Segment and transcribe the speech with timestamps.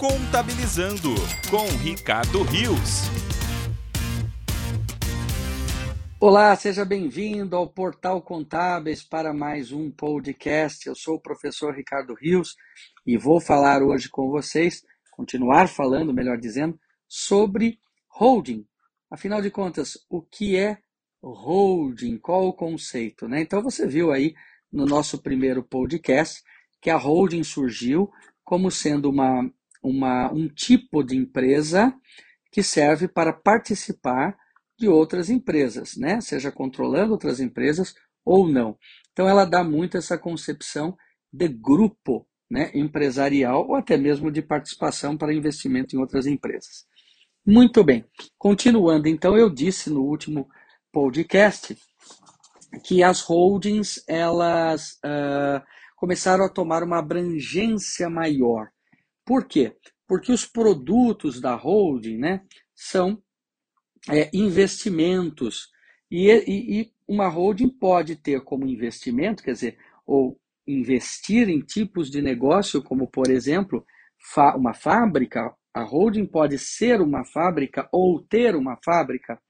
[0.00, 1.10] Contabilizando
[1.50, 3.02] com Ricardo Rios.
[6.18, 10.86] Olá, seja bem-vindo ao Portal Contábeis para mais um podcast.
[10.86, 12.56] Eu sou o professor Ricardo Rios
[13.06, 17.78] e vou falar hoje com vocês, continuar falando, melhor dizendo, sobre
[18.08, 18.66] holding.
[19.10, 20.78] Afinal de contas, o que é
[21.22, 22.16] holding?
[22.16, 23.28] Qual o conceito?
[23.28, 23.42] Né?
[23.42, 24.34] Então você viu aí
[24.72, 26.42] no nosso primeiro podcast
[26.80, 28.10] que a holding surgiu
[28.42, 29.48] como sendo uma,
[29.82, 31.94] uma, um tipo de empresa
[32.52, 34.36] que serve para participar
[34.78, 36.20] de outras empresas, né?
[36.20, 38.76] seja controlando outras empresas ou não.
[39.12, 40.96] Então ela dá muito essa concepção
[41.32, 46.84] de grupo né, empresarial ou até mesmo de participação para investimento em outras empresas.
[47.46, 48.04] Muito bem.
[48.36, 50.48] Continuando, então, eu disse no último
[50.92, 51.76] podcast
[52.84, 55.62] que as holdings elas uh,
[55.96, 58.68] começaram a tomar uma abrangência maior.
[59.30, 59.76] Por quê?
[60.08, 62.42] Porque os produtos da holding né,
[62.74, 63.22] são
[64.08, 65.68] é, investimentos.
[66.10, 72.10] E, e, e, uma holding pode ter como investimento, quer dizer, ou investir em tipos
[72.10, 73.86] de negócio, como, por exemplo,
[74.56, 75.54] uma fábrica.
[75.72, 79.40] A holding pode ser uma fábrica ou ter uma fábrica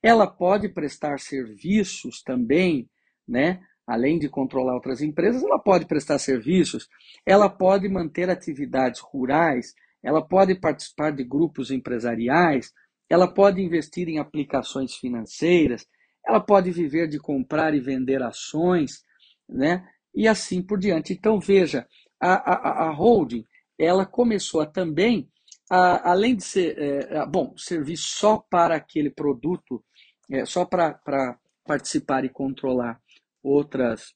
[0.00, 2.88] ela pode prestar serviços também,
[3.26, 3.60] né?
[3.86, 6.88] Além de controlar outras empresas, ela pode prestar serviços,
[7.24, 12.72] ela pode manter atividades rurais, ela pode participar de grupos empresariais,
[13.08, 15.86] ela pode investir em aplicações financeiras,
[16.26, 19.04] ela pode viver de comprar e vender ações,
[19.48, 19.86] né?
[20.12, 21.12] E assim por diante.
[21.12, 21.86] Então veja,
[22.20, 23.44] a, a, a holding
[23.78, 25.28] ela começou a também
[25.70, 29.84] a, além de ser, é, bom, servir só para aquele produto,
[30.30, 33.00] é, só para participar e controlar
[33.46, 34.14] outras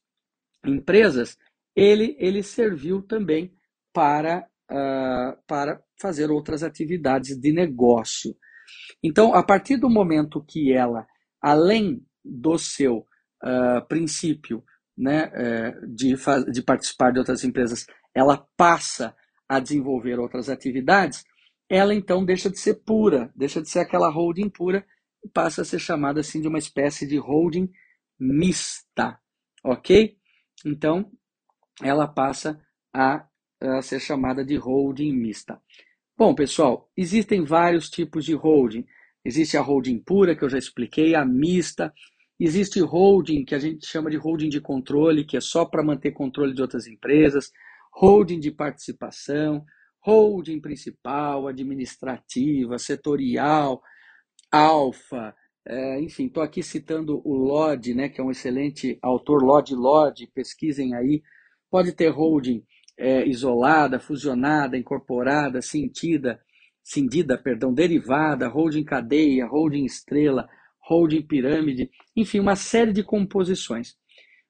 [0.65, 1.37] empresas,
[1.75, 3.53] ele, ele serviu também
[3.93, 8.35] para, uh, para fazer outras atividades de negócio.
[9.03, 11.05] Então, a partir do momento que ela,
[11.41, 13.07] além do seu
[13.43, 14.63] uh, princípio
[14.97, 16.15] né, uh, de,
[16.51, 19.15] de participar de outras empresas, ela passa
[19.47, 21.23] a desenvolver outras atividades,
[21.69, 24.85] ela então deixa de ser pura, deixa de ser aquela holding pura
[25.23, 27.69] e passa a ser chamada assim de uma espécie de holding
[28.21, 29.19] mista,
[29.63, 30.15] ok?
[30.65, 31.11] Então,
[31.81, 32.61] ela passa
[32.93, 33.27] a,
[33.59, 35.59] a ser chamada de holding mista.
[36.17, 38.85] Bom, pessoal, existem vários tipos de holding.
[39.25, 41.91] Existe a holding pura, que eu já expliquei, a mista.
[42.39, 46.11] Existe holding, que a gente chama de holding de controle, que é só para manter
[46.11, 47.51] controle de outras empresas.
[47.91, 49.65] Holding de participação
[50.01, 53.81] holding principal, administrativa, setorial,
[54.51, 55.35] alfa,
[55.65, 60.27] é, enfim, estou aqui citando o Lodge, né, que é um excelente autor, Lodge Lodge,
[60.33, 61.21] pesquisem aí.
[61.69, 62.63] Pode ter holding
[62.97, 66.39] é, isolada, fusionada, incorporada, sentida,
[66.83, 70.49] cindida, perdão, derivada, holding cadeia, holding estrela,
[70.87, 73.95] holding pirâmide, enfim, uma série de composições.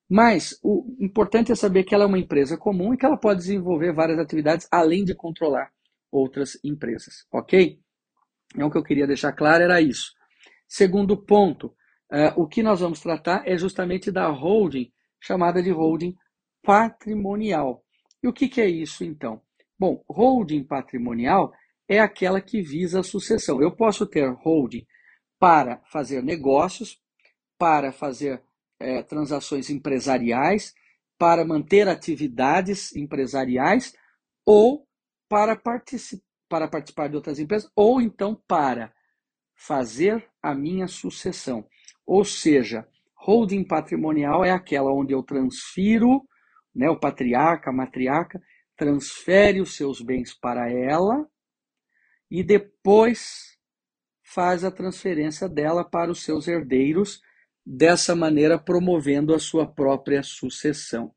[0.09, 3.39] Mas o importante é saber que ela é uma empresa comum e que ela pode
[3.39, 5.71] desenvolver várias atividades além de controlar
[6.11, 7.79] outras empresas, ok?
[8.53, 10.11] Então, o que eu queria deixar claro era isso.
[10.73, 11.67] Segundo ponto,
[12.13, 14.89] uh, o que nós vamos tratar é justamente da holding,
[15.19, 16.15] chamada de holding
[16.63, 17.83] patrimonial.
[18.23, 19.41] E o que, que é isso, então?
[19.77, 21.51] Bom, holding patrimonial
[21.89, 23.61] é aquela que visa a sucessão.
[23.61, 24.87] Eu posso ter holding
[25.37, 27.01] para fazer negócios,
[27.59, 28.41] para fazer
[28.79, 30.73] é, transações empresariais,
[31.19, 33.93] para manter atividades empresariais
[34.45, 34.87] ou
[35.27, 35.53] para,
[36.47, 38.93] para participar de outras empresas, ou então para
[39.53, 41.67] fazer a minha sucessão.
[42.05, 46.27] Ou seja, holding patrimonial é aquela onde eu transfiro,
[46.73, 48.41] né, o patriarca, a matriarca,
[48.75, 51.27] transfere os seus bens para ela
[52.29, 53.57] e depois
[54.23, 57.21] faz a transferência dela para os seus herdeiros
[57.65, 61.13] dessa maneira promovendo a sua própria sucessão.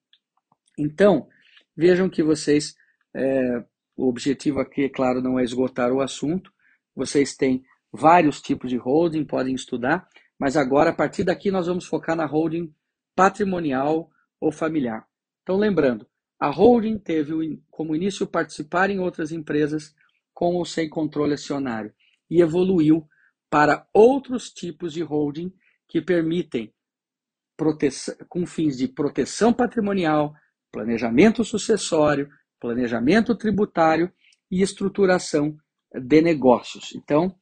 [0.78, 1.28] Então,
[1.76, 2.74] vejam que vocês,
[3.14, 3.64] é,
[3.96, 6.52] o objetivo aqui, é claro, não é esgotar o assunto,
[6.94, 10.08] vocês têm vários tipos de holding, podem estudar,
[10.38, 12.74] mas agora, a partir daqui, nós vamos focar na holding
[13.14, 14.10] patrimonial
[14.40, 15.06] ou familiar.
[15.42, 16.06] Então, lembrando,
[16.40, 17.32] a holding teve
[17.70, 19.94] como início participar em outras empresas
[20.32, 21.94] com ou sem controle acionário
[22.28, 23.06] e evoluiu
[23.48, 25.54] para outros tipos de holding
[25.88, 26.74] que permitem,
[28.28, 30.34] com fins de proteção patrimonial,
[30.72, 34.12] planejamento sucessório, planejamento tributário
[34.50, 35.56] e estruturação
[35.94, 36.92] de negócios.
[36.96, 37.38] Então,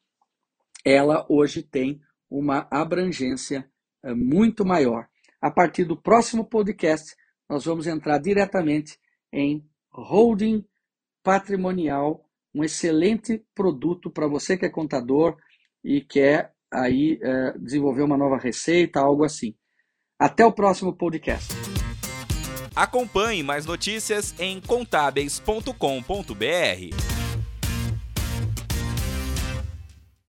[0.84, 2.00] ela hoje tem
[2.31, 3.69] uma abrangência
[4.02, 5.06] eh, muito maior.
[5.40, 7.14] A partir do próximo podcast,
[7.49, 8.99] nós vamos entrar diretamente
[9.32, 10.64] em holding
[11.23, 12.25] patrimonial
[12.55, 15.37] um excelente produto para você que é contador
[15.82, 19.55] e quer aí é, desenvolver uma nova receita, algo assim.
[20.19, 21.52] Até o próximo podcast.
[22.75, 27.12] Acompanhe mais notícias em contábeis.com.br.